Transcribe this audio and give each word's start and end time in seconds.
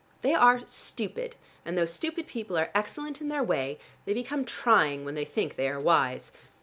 They 0.23 0.33
are 0.33 0.65
stupid, 0.65 1.35
and 1.63 1.77
though 1.77 1.85
stupid 1.85 2.25
people 2.25 2.57
are 2.57 2.71
excellent 2.73 3.21
in 3.21 3.27
their 3.27 3.43
way, 3.43 3.77
they 4.05 4.15
become 4.15 4.45
trying 4.45 5.05
when 5.05 5.13
they 5.13 5.25
think 5.25 5.57
they 5.57 5.69
are 5.69 5.79
wise. 5.79 6.31